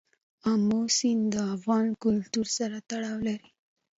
[0.51, 3.49] آمو سیند د افغان کلتور سره تړاو لري.